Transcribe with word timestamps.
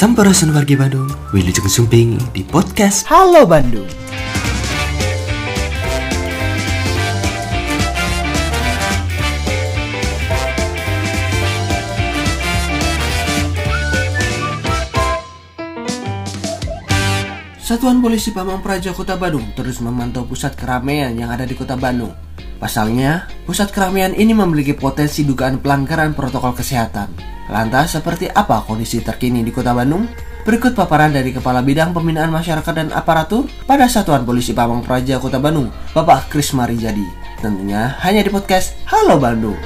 Sampurasun 0.00 0.56
wargi 0.56 0.80
Bandung, 0.80 1.12
Wilujeng 1.28 1.68
Sumping 1.68 2.16
di 2.32 2.40
podcast 2.40 3.04
Halo 3.04 3.44
Bandung. 3.44 3.84
Satuan 17.60 18.00
Polisi 18.00 18.32
Pamong 18.32 18.64
Praja 18.64 18.96
Kota 18.96 19.20
Bandung 19.20 19.52
terus 19.52 19.84
memantau 19.84 20.24
pusat 20.24 20.56
keramaian 20.56 21.12
yang 21.12 21.28
ada 21.28 21.44
di 21.44 21.52
Kota 21.52 21.76
Bandung. 21.76 22.16
Pasalnya, 22.60 23.24
pusat 23.48 23.72
keramaian 23.72 24.12
ini 24.12 24.36
memiliki 24.36 24.76
potensi 24.76 25.24
dugaan 25.24 25.64
pelanggaran 25.64 26.12
protokol 26.12 26.52
kesehatan. 26.52 27.08
Lantas, 27.48 27.96
seperti 27.96 28.28
apa 28.28 28.62
kondisi 28.68 29.00
terkini 29.00 29.40
di 29.40 29.48
Kota 29.48 29.72
Bandung? 29.72 30.04
Berikut 30.44 30.76
paparan 30.76 31.12
dari 31.12 31.32
Kepala 31.32 31.64
Bidang 31.64 31.96
Pembinaan 31.96 32.28
Masyarakat 32.28 32.72
dan 32.76 32.88
Aparatur 32.92 33.48
pada 33.64 33.88
Satuan 33.88 34.28
Polisi 34.28 34.52
Pamong 34.52 34.84
Praja 34.84 35.16
Kota 35.16 35.40
Bandung, 35.40 35.72
Bapak 35.96 36.28
Kris 36.28 36.52
Marijadi. 36.52 37.04
Tentunya 37.40 37.96
hanya 38.04 38.20
di 38.20 38.28
podcast 38.28 38.76
Halo 38.84 39.16
Bandung. 39.16 39.56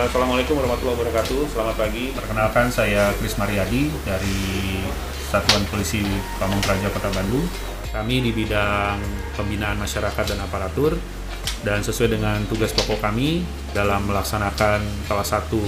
Assalamualaikum 0.00 0.56
warahmatullahi 0.56 0.96
wabarakatuh. 0.96 1.40
Selamat 1.52 1.76
pagi. 1.76 2.08
Perkenalkan 2.16 2.72
saya 2.72 3.12
Kris 3.20 3.36
Mariadi 3.36 3.92
dari 4.08 4.80
Satuan 5.28 5.60
Polisi 5.68 6.00
Pamong 6.40 6.56
Praja 6.64 6.88
Kota 6.88 7.12
Bandung. 7.12 7.44
Kami 7.92 8.24
di 8.24 8.32
bidang 8.32 8.96
pembinaan 9.36 9.76
masyarakat 9.76 10.24
dan 10.24 10.40
aparatur 10.40 10.96
dan 11.68 11.84
sesuai 11.84 12.16
dengan 12.16 12.40
tugas 12.48 12.72
pokok 12.72 12.96
kami 12.96 13.44
dalam 13.76 14.08
melaksanakan 14.08 14.80
salah 15.04 15.26
satu 15.28 15.60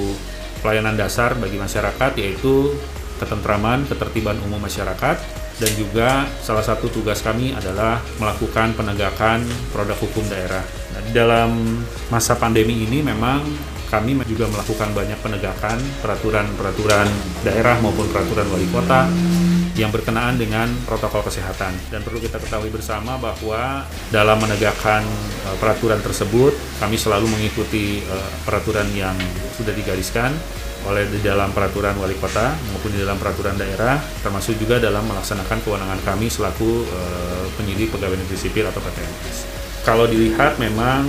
pelayanan 0.65 0.97
dasar 0.97 1.37
bagi 1.37 1.61
masyarakat 1.61 2.17
yaitu 2.17 2.73
ketentraman, 3.21 3.85
ketertiban 3.85 4.41
umum 4.49 4.65
masyarakat 4.65 5.21
dan 5.61 5.73
juga 5.77 6.25
salah 6.41 6.65
satu 6.65 6.89
tugas 6.89 7.21
kami 7.21 7.53
adalah 7.53 8.01
melakukan 8.17 8.73
penegakan 8.73 9.45
produk 9.77 10.01
hukum 10.01 10.25
daerah. 10.33 10.65
Nah, 10.97 11.03
dalam 11.13 11.85
masa 12.09 12.33
pandemi 12.41 12.89
ini 12.89 13.05
memang 13.05 13.72
kami 13.93 14.17
juga 14.25 14.49
melakukan 14.49 14.97
banyak 14.97 15.21
penegakan 15.21 15.77
peraturan-peraturan 16.01 17.05
daerah 17.45 17.77
maupun 17.85 18.09
peraturan 18.09 18.49
wali 18.49 18.65
kota 18.73 19.05
yang 19.77 19.93
berkenaan 19.93 20.41
dengan 20.41 20.69
protokol 20.89 21.21
kesehatan. 21.29 21.77
Dan 21.93 22.01
perlu 22.01 22.17
kita 22.17 22.41
ketahui 22.41 22.73
bersama 22.73 23.21
bahwa 23.21 23.85
dalam 24.09 24.41
menegakkan 24.41 25.05
eh, 25.45 25.57
peraturan 25.61 26.01
tersebut, 26.01 26.57
kami 26.81 26.97
selalu 26.97 27.29
mengikuti 27.29 28.01
eh, 28.01 28.31
peraturan 28.49 28.89
yang 28.97 29.17
sudah 29.61 29.77
digariskan 29.77 30.33
oleh 30.83 31.07
di 31.07 31.23
dalam 31.23 31.55
peraturan 31.55 31.95
wali 32.01 32.19
kota 32.19 32.59
maupun 32.75 32.91
di 32.97 32.99
dalam 32.99 33.15
peraturan 33.21 33.55
daerah, 33.55 34.01
termasuk 34.25 34.59
juga 34.59 34.83
dalam 34.83 35.07
melaksanakan 35.07 35.63
kewenangan 35.69 36.01
kami 36.01 36.33
selaku 36.33 36.89
eh, 36.89 37.45
penyidik 37.61 37.93
pegawai 37.93 38.17
negeri 38.17 38.41
sipil 38.41 38.65
atau 38.69 38.81
PTNS. 38.81 39.37
Kalau 39.85 40.09
dilihat 40.09 40.57
memang 40.57 41.05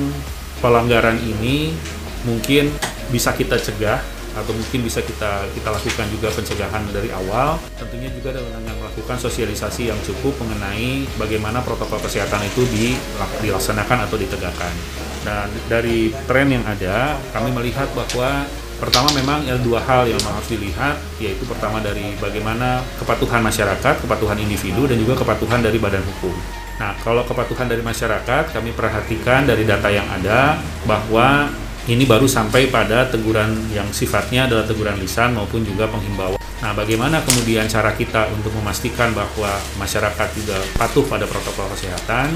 pelanggaran 0.59 1.19
ini 1.19 1.75
mungkin 2.23 2.71
bisa 3.11 3.35
kita 3.35 3.59
cegah 3.59 3.99
atau 4.33 4.49
mungkin 4.49 4.81
bisa 4.81 4.97
kita 5.05 5.45
kita 5.53 5.69
lakukan 5.69 6.07
juga 6.09 6.33
pencegahan 6.33 6.81
dari 6.89 7.13
awal. 7.13 7.61
Tentunya 7.77 8.09
juga 8.09 8.33
dengan 8.33 8.65
melakukan 8.65 9.17
sosialisasi 9.21 9.93
yang 9.93 9.99
cukup 10.01 10.33
mengenai 10.41 11.05
bagaimana 11.21 11.61
protokol 11.61 12.01
kesehatan 12.01 12.41
itu 12.49 12.65
di- 12.73 12.97
dilaksanakan 13.45 14.09
atau 14.09 14.17
ditegakkan. 14.17 14.73
Dan 15.21 15.47
dari 15.69 16.09
tren 16.25 16.49
yang 16.49 16.65
ada 16.65 17.15
kami 17.31 17.53
melihat 17.53 17.87
bahwa 17.93 18.49
pertama 18.81 19.07
memang 19.15 19.45
ada 19.47 19.61
dua 19.61 19.79
hal 19.85 20.09
yang 20.09 20.19
harus 20.19 20.49
dilihat 20.49 20.97
yaitu 21.21 21.45
pertama 21.47 21.79
dari 21.79 22.17
bagaimana 22.19 22.83
kepatuhan 22.99 23.39
masyarakat 23.39 24.03
kepatuhan 24.03 24.35
individu 24.41 24.89
dan 24.89 24.97
juga 24.99 25.15
kepatuhan 25.21 25.61
dari 25.61 25.77
badan 25.77 26.03
hukum. 26.03 26.33
Nah, 26.81 26.97
kalau 27.05 27.21
kepatuhan 27.23 27.69
dari 27.69 27.85
masyarakat, 27.85 28.49
kami 28.49 28.73
perhatikan 28.73 29.45
dari 29.45 29.61
data 29.63 29.93
yang 29.93 30.09
ada 30.09 30.57
bahwa 30.89 31.53
ini 31.83 32.07
baru 32.07 32.23
sampai 32.23 32.71
pada 32.71 33.11
teguran 33.11 33.51
yang 33.75 33.91
sifatnya 33.91 34.47
adalah 34.47 34.63
teguran 34.63 34.95
lisan 35.03 35.35
maupun 35.35 35.67
juga 35.67 35.91
penghimbauan. 35.91 36.39
Nah, 36.63 36.71
bagaimana 36.71 37.19
kemudian 37.27 37.67
cara 37.67 37.91
kita 37.91 38.31
untuk 38.31 38.55
memastikan 38.55 39.11
bahwa 39.11 39.51
masyarakat 39.75 40.27
juga 40.31 40.55
patuh 40.79 41.03
pada 41.03 41.27
protokol 41.27 41.67
kesehatan? 41.75 42.31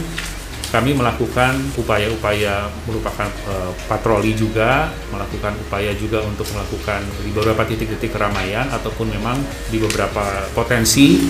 Kami 0.67 0.91
melakukan 0.91 1.55
upaya-upaya 1.79 2.67
merupakan 2.83 3.28
eh, 3.28 3.72
patroli 3.88 4.35
juga, 4.35 4.91
melakukan 5.16 5.55
upaya 5.63 5.95
juga 5.95 6.19
untuk 6.28 6.44
melakukan 6.51 7.07
di 7.23 7.31
beberapa 7.31 7.63
titik-titik 7.63 8.11
keramaian 8.11 8.67
ataupun 8.67 9.07
memang 9.07 9.39
di 9.72 9.79
beberapa 9.79 10.44
potensi 10.51 11.23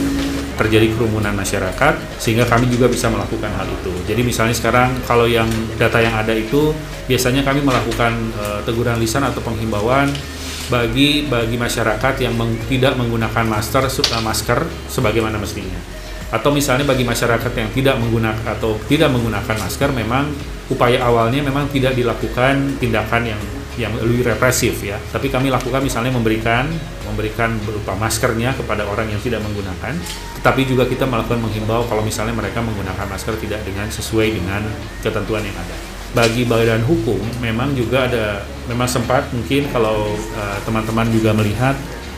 terjadi 0.57 0.89
kerumunan 0.97 1.37
masyarakat 1.37 2.17
sehingga 2.17 2.49
kami 2.49 2.65
juga 2.73 2.89
bisa 2.89 3.13
melakukan 3.13 3.53
hal 3.53 3.69
itu. 3.69 3.93
Jadi 4.09 4.25
misalnya 4.25 4.57
sekarang 4.57 4.89
kalau 5.05 5.29
yang 5.29 5.45
data 5.77 6.01
yang 6.01 6.17
ada 6.17 6.33
itu 6.33 6.73
biasanya 7.05 7.45
kami 7.45 7.61
melakukan 7.61 8.13
eh, 8.41 8.59
teguran 8.65 8.97
lisan 8.97 9.21
atau 9.21 9.39
penghimbauan 9.45 10.09
bagi 10.67 11.29
bagi 11.29 11.55
masyarakat 11.55 12.13
yang 12.19 12.33
meng- 12.35 12.59
tidak 12.67 12.97
menggunakan 12.97 13.45
masker 13.45 13.85
eh, 13.85 14.23
masker 14.25 14.59
sebagaimana 14.89 15.37
mestinya. 15.37 16.06
Atau 16.27 16.51
misalnya 16.51 16.83
bagi 16.83 17.07
masyarakat 17.07 17.51
yang 17.55 17.69
tidak 17.71 17.95
menggunakan 17.99 18.43
atau 18.43 18.75
tidak 18.91 19.07
menggunakan 19.13 19.55
masker 19.55 19.89
memang 19.95 20.27
upaya 20.67 20.99
awalnya 21.07 21.39
memang 21.39 21.71
tidak 21.71 21.95
dilakukan 21.95 22.75
tindakan 22.79 23.31
yang 23.31 23.41
yang 23.77 23.93
lebih 24.01 24.25
represif 24.25 24.81
ya. 24.81 24.97
Tapi 25.13 25.29
kami 25.29 25.53
lakukan 25.53 25.79
misalnya 25.79 26.09
memberikan 26.09 26.65
memberikan 27.05 27.53
berupa 27.63 27.93
maskernya 27.95 28.51
kepada 28.57 28.83
orang 28.83 29.07
yang 29.07 29.21
tidak 29.21 29.39
menggunakan. 29.45 29.93
Tetapi 30.41 30.61
juga 30.65 30.89
kita 30.89 31.05
melakukan 31.05 31.39
menghimbau 31.39 31.85
kalau 31.85 32.01
misalnya 32.01 32.33
mereka 32.33 32.59
menggunakan 32.59 33.05
masker 33.07 33.37
tidak 33.39 33.61
dengan 33.63 33.87
sesuai 33.87 34.27
dengan 34.33 34.65
ketentuan 35.05 35.45
yang 35.45 35.55
ada. 35.55 35.77
Bagi 36.17 36.49
badan 36.49 36.81
hukum 36.83 37.21
memang 37.39 37.77
juga 37.77 38.09
ada 38.09 38.41
memang 38.65 38.89
sempat 38.89 39.29
mungkin 39.29 39.69
kalau 39.69 40.09
eh, 40.17 40.57
teman-teman 40.65 41.07
juga 41.13 41.31
melihat 41.37 41.77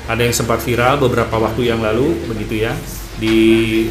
ada 0.10 0.26
yang 0.26 0.34
sempat 0.34 0.66
viral 0.66 0.98
beberapa 0.98 1.38
waktu 1.38 1.70
yang 1.70 1.86
lalu 1.86 2.18
begitu 2.26 2.66
ya 2.66 2.74
di 3.22 3.86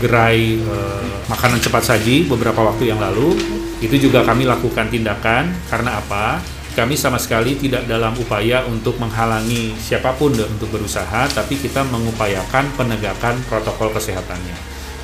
gerai 0.00 0.56
eh, 0.56 1.14
makanan 1.28 1.60
cepat 1.60 1.84
saji 1.94 2.24
beberapa 2.24 2.64
waktu 2.64 2.88
yang 2.88 2.98
lalu. 2.98 3.36
Itu 3.80 3.96
juga 3.96 4.24
kami 4.24 4.48
lakukan 4.48 4.88
tindakan. 4.88 5.52
Karena 5.68 6.00
apa? 6.00 6.40
Kami 6.72 6.96
sama 6.96 7.20
sekali 7.20 7.58
tidak 7.60 7.84
dalam 7.84 8.16
upaya 8.16 8.64
untuk 8.64 8.96
menghalangi 8.96 9.74
siapa 9.76 10.14
pun 10.14 10.32
untuk 10.32 10.70
berusaha 10.70 11.26
tapi 11.28 11.58
kita 11.58 11.82
mengupayakan 11.82 12.72
penegakan 12.78 13.36
protokol 13.50 13.90
kesehatannya. 13.92 14.54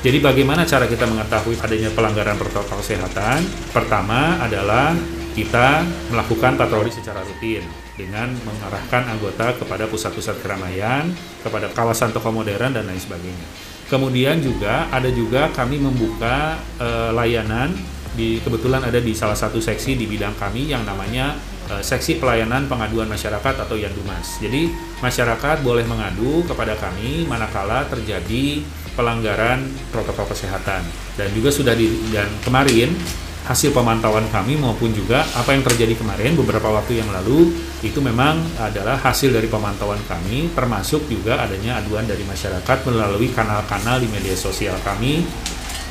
Jadi 0.07 0.23
bagaimana 0.23 0.63
cara 0.63 0.87
kita 0.87 1.03
mengetahui 1.11 1.59
adanya 1.59 1.91
pelanggaran 1.91 2.39
protokol 2.39 2.79
kesehatan? 2.79 3.43
Pertama 3.75 4.39
adalah 4.39 4.95
kita 5.37 5.85
melakukan 6.09 6.57
patroli 6.57 6.89
secara 6.89 7.21
rutin 7.21 7.61
dengan 7.93 8.33
mengarahkan 8.41 9.05
anggota 9.05 9.53
kepada 9.61 9.85
pusat-pusat 9.85 10.41
keramaian, 10.41 11.13
kepada 11.45 11.69
kawasan 11.77 12.17
toko 12.17 12.33
modern 12.33 12.73
dan 12.73 12.89
lain 12.89 12.97
sebagainya. 12.97 13.45
Kemudian 13.93 14.41
juga 14.41 14.89
ada 14.89 15.13
juga 15.13 15.53
kami 15.53 15.77
membuka 15.77 16.57
eh, 16.81 17.13
layanan 17.13 17.77
di 18.17 18.41
kebetulan 18.41 18.81
ada 18.81 18.97
di 18.97 19.13
salah 19.13 19.37
satu 19.37 19.61
seksi 19.61 20.01
di 20.01 20.09
bidang 20.09 20.33
kami 20.41 20.73
yang 20.73 20.89
namanya 20.89 21.37
eh, 21.69 21.85
seksi 21.85 22.17
pelayanan 22.17 22.65
pengaduan 22.65 23.05
masyarakat 23.05 23.55
atau 23.61 23.77
Yandumas. 23.77 24.41
Jadi 24.41 24.73
masyarakat 25.05 25.61
boleh 25.61 25.85
mengadu 25.85 26.49
kepada 26.49 26.73
kami 26.81 27.29
manakala 27.29 27.85
terjadi 27.93 28.65
pelanggaran 28.97 29.69
protokol 29.93 30.33
kesehatan 30.33 30.81
dan 31.21 31.29
juga 31.37 31.53
sudah 31.53 31.77
di 31.77 31.93
dan 32.09 32.33
kemarin 32.41 32.97
hasil 33.47 33.71
pemantauan 33.71 34.27
kami 34.35 34.59
maupun 34.59 34.91
juga 34.91 35.23
apa 35.39 35.55
yang 35.55 35.63
terjadi 35.63 35.95
kemarin 35.95 36.35
beberapa 36.35 36.67
waktu 36.67 36.99
yang 36.99 37.09
lalu 37.15 37.55
itu 37.87 38.03
memang 38.03 38.43
adalah 38.59 38.99
hasil 38.99 39.31
dari 39.31 39.47
pemantauan 39.47 40.03
kami 40.11 40.51
termasuk 40.51 41.07
juga 41.07 41.39
adanya 41.39 41.79
aduan 41.79 42.05
dari 42.11 42.27
masyarakat 42.27 42.79
melalui 42.91 43.31
kanal-kanal 43.31 44.03
di 44.03 44.11
media 44.11 44.35
sosial 44.35 44.75
kami 44.83 45.23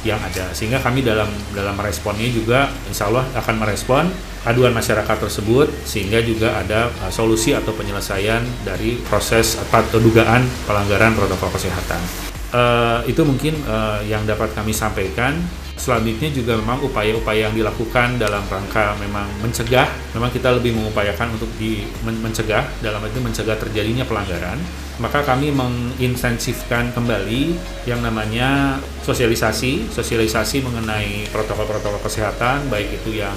yang 0.05 0.21
ada. 0.21 0.53
Sehingga 0.53 0.83
kami 0.83 1.01
dalam 1.01 1.31
dalam 1.55 1.73
meresponnya 1.73 2.29
juga 2.29 2.69
insya 2.85 3.09
Allah 3.09 3.25
akan 3.33 3.55
merespon 3.57 4.05
aduan 4.45 4.71
masyarakat 4.77 5.17
tersebut 5.17 5.67
sehingga 5.89 6.21
juga 6.21 6.61
ada 6.61 6.93
uh, 7.01 7.09
solusi 7.09 7.57
atau 7.57 7.73
penyelesaian 7.73 8.45
dari 8.61 9.01
proses 9.01 9.57
atau 9.57 9.97
dugaan 9.97 10.45
pelanggaran 10.69 11.17
protokol 11.17 11.49
kesehatan 11.57 12.34
Eh, 12.55 13.11
itu 13.11 13.21
mungkin 13.27 13.51
eh, 13.67 13.99
yang 14.07 14.23
dapat 14.23 14.55
kami 14.55 14.71
sampaikan. 14.71 15.35
Selanjutnya 15.75 16.31
juga 16.31 16.55
memang 16.55 16.79
upaya-upaya 16.87 17.51
yang 17.51 17.55
dilakukan 17.55 18.15
dalam 18.15 18.47
rangka 18.47 18.95
memang 18.95 19.27
mencegah, 19.43 19.91
memang 20.15 20.31
kita 20.31 20.55
lebih 20.55 20.71
mengupayakan 20.71 21.35
untuk 21.35 21.51
di 21.59 21.83
men 22.07 22.15
mencegah 22.23 22.63
dalam 22.79 23.03
itu 23.03 23.19
mencegah 23.19 23.59
terjadinya 23.59 24.07
pelanggaran, 24.07 24.55
maka 25.03 25.19
kami 25.27 25.51
mengintensifkan 25.51 26.95
kembali 26.95 27.59
yang 27.83 27.99
namanya 27.99 28.79
sosialisasi, 29.03 29.91
sosialisasi 29.91 30.63
mengenai 30.63 31.27
protokol-protokol 31.35 31.99
kesehatan 32.07 32.71
baik 32.71 32.95
itu 33.03 33.19
yang 33.19 33.35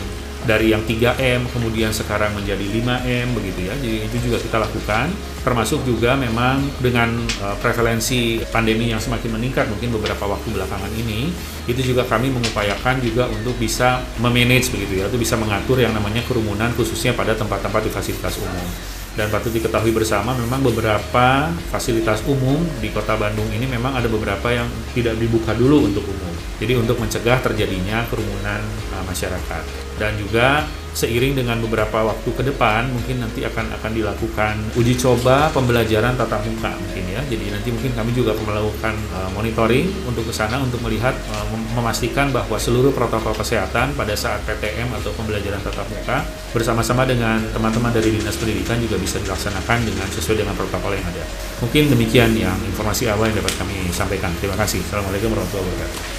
dari 0.49 0.73
yang 0.73 0.81
3M 0.81 1.45
kemudian 1.53 1.93
sekarang 1.93 2.33
menjadi 2.33 2.65
5M 2.65 3.37
begitu 3.37 3.69
ya. 3.69 3.75
Jadi 3.77 4.09
itu 4.09 4.17
juga 4.33 4.41
kita 4.41 4.56
lakukan 4.65 5.12
termasuk 5.45 5.85
juga 5.85 6.17
memang 6.17 6.65
dengan 6.81 7.12
uh, 7.45 7.56
prevalensi 7.61 8.41
pandemi 8.49 8.89
yang 8.89 9.00
semakin 9.00 9.37
meningkat 9.37 9.69
mungkin 9.69 9.93
beberapa 10.00 10.25
waktu 10.25 10.49
belakangan 10.56 10.93
ini 10.97 11.29
itu 11.69 11.93
juga 11.93 12.09
kami 12.09 12.33
mengupayakan 12.33 13.05
juga 13.05 13.29
untuk 13.29 13.53
bisa 13.61 14.00
memanage 14.19 14.73
begitu 14.73 15.05
ya, 15.05 15.12
itu 15.12 15.21
bisa 15.21 15.37
mengatur 15.37 15.77
yang 15.77 15.93
namanya 15.93 16.25
kerumunan 16.25 16.73
khususnya 16.73 17.12
pada 17.12 17.37
tempat-tempat 17.37 17.85
di 17.85 17.91
fasilitas 17.93 18.41
umum 18.41 18.98
dan 19.19 19.26
patut 19.35 19.50
diketahui 19.50 19.91
bersama 19.91 20.31
memang 20.38 20.62
beberapa 20.62 21.50
fasilitas 21.75 22.23
umum 22.31 22.62
di 22.79 22.94
kota 22.94 23.19
Bandung 23.19 23.50
ini 23.50 23.67
memang 23.67 23.99
ada 23.99 24.06
beberapa 24.06 24.47
yang 24.55 24.70
tidak 24.94 25.19
dibuka 25.19 25.59
dulu 25.59 25.91
untuk 25.91 26.06
umum. 26.06 26.31
Jadi 26.62 26.79
untuk 26.79 27.03
mencegah 27.03 27.43
terjadinya 27.43 28.06
kerumunan 28.06 28.62
uh, 28.94 29.03
masyarakat 29.03 29.62
dan 29.99 30.15
juga 30.15 30.62
seiring 30.99 31.39
dengan 31.39 31.62
beberapa 31.62 32.03
waktu 32.03 32.27
ke 32.35 32.43
depan 32.43 32.91
mungkin 32.91 33.23
nanti 33.23 33.47
akan 33.47 33.71
akan 33.79 33.91
dilakukan 33.95 34.55
uji 34.75 34.99
coba 34.99 35.47
pembelajaran 35.55 36.19
tatap 36.19 36.43
muka 36.43 36.75
mungkin 36.75 37.05
ya. 37.06 37.23
Jadi 37.31 37.55
nanti 37.55 37.71
mungkin 37.71 37.95
kami 37.95 38.11
juga 38.11 38.35
melakukan 38.35 38.99
uh, 39.15 39.31
monitoring 39.31 39.87
untuk 40.11 40.27
ke 40.27 40.35
sana 40.35 40.59
untuk 40.59 40.83
melihat 40.83 41.15
uh, 41.31 41.47
memastikan 41.79 42.35
bahwa 42.35 42.59
seluruh 42.59 42.91
protokol 42.91 43.31
kesehatan 43.39 43.95
pada 43.95 44.19
saat 44.19 44.43
PTM 44.43 44.91
atau 44.99 45.15
pembelajaran 45.15 45.62
tatap 45.62 45.87
muka 45.87 46.27
bersama-sama 46.50 47.06
dengan 47.06 47.39
teman-teman 47.55 47.95
dari 47.95 48.19
Dinas 48.19 48.35
Pendidikan 48.35 48.83
juga 48.83 48.99
bisa 48.99 49.23
dilaksanakan 49.23 49.87
dengan 49.87 50.09
sesuai 50.11 50.43
dengan 50.43 50.59
protokol 50.59 50.99
yang 50.99 51.06
ada. 51.06 51.23
Mungkin 51.62 51.95
demikian 51.95 52.35
yang 52.35 52.59
informasi 52.67 53.06
awal 53.06 53.31
yang 53.31 53.39
dapat 53.39 53.55
kami 53.55 53.87
sampaikan. 53.95 54.35
Terima 54.43 54.59
kasih. 54.59 54.83
Assalamualaikum 54.83 55.31
warahmatullahi 55.31 55.69
wabarakatuh. 55.71 56.18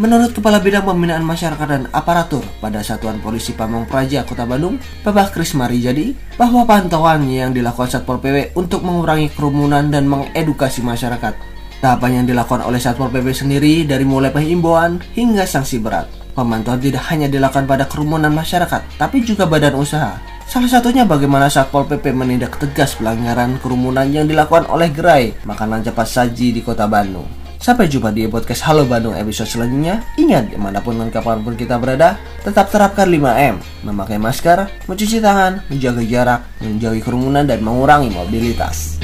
Menurut 0.00 0.32
Kepala 0.32 0.64
Bidang 0.64 0.88
Pembinaan 0.88 1.20
Masyarakat 1.20 1.68
dan 1.68 1.84
Aparatur 1.92 2.40
pada 2.56 2.80
Satuan 2.80 3.20
Polisi 3.20 3.52
Pamong 3.52 3.84
Praja 3.84 4.24
Kota 4.24 4.48
Bandung, 4.48 4.80
Bapak 5.04 5.36
Kris 5.36 5.52
Marijadi, 5.52 6.16
bahwa 6.40 6.64
pantauan 6.64 7.28
yang 7.28 7.52
dilakukan 7.52 7.92
Satpol 7.92 8.16
PP 8.16 8.56
untuk 8.56 8.80
mengurangi 8.80 9.28
kerumunan 9.28 9.92
dan 9.92 10.08
mengedukasi 10.08 10.80
masyarakat. 10.80 11.36
Tahapan 11.84 12.24
yang 12.24 12.26
dilakukan 12.32 12.64
oleh 12.64 12.80
Satpol 12.80 13.12
PP 13.12 13.44
sendiri 13.44 13.84
dari 13.84 14.08
mulai 14.08 14.32
penghimbauan 14.32 15.04
hingga 15.12 15.44
sanksi 15.44 15.76
berat. 15.84 16.08
Pemantauan 16.32 16.80
tidak 16.80 17.04
hanya 17.12 17.28
dilakukan 17.28 17.68
pada 17.68 17.84
kerumunan 17.84 18.32
masyarakat, 18.32 18.96
tapi 18.96 19.20
juga 19.20 19.44
badan 19.44 19.76
usaha. 19.76 20.16
Salah 20.48 20.80
satunya 20.80 21.04
bagaimana 21.04 21.52
Satpol 21.52 21.84
PP 21.84 22.16
menindak 22.16 22.56
tegas 22.56 22.96
pelanggaran 22.96 23.60
kerumunan 23.60 24.08
yang 24.08 24.24
dilakukan 24.24 24.64
oleh 24.72 24.88
gerai 24.88 25.36
makanan 25.44 25.84
cepat 25.84 26.08
saji 26.08 26.56
di 26.56 26.64
kota 26.64 26.88
Bandung. 26.88 27.49
Sampai 27.60 27.92
jumpa 27.92 28.08
di 28.08 28.24
podcast 28.24 28.64
Halo 28.64 28.88
Bandung 28.88 29.12
episode 29.12 29.44
selanjutnya. 29.44 30.00
Ingat, 30.16 30.48
di 30.48 30.56
mana 30.56 30.80
pun 30.80 30.96
dan 30.96 31.12
kapan 31.12 31.44
pun 31.44 31.60
kita 31.60 31.76
berada, 31.76 32.16
tetap 32.40 32.72
terapkan 32.72 33.04
5M. 33.04 33.84
Memakai 33.84 34.16
masker, 34.16 34.88
mencuci 34.88 35.20
tangan, 35.20 35.60
menjaga 35.68 36.00
jarak, 36.00 36.40
menjauhi 36.64 37.04
kerumunan, 37.04 37.44
dan 37.44 37.60
mengurangi 37.60 38.08
mobilitas. 38.16 38.96